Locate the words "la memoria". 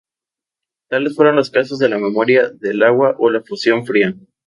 1.87-2.49